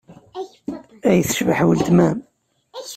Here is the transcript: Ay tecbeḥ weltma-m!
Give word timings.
Ay 1.09 1.19
tecbeḥ 1.23 1.59
weltma-m! 1.67 2.19